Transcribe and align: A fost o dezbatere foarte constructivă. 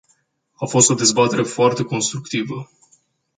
A 0.53 0.65
fost 0.65 0.89
o 0.89 0.93
dezbatere 0.93 1.43
foarte 1.43 1.83
constructivă. 1.83 2.69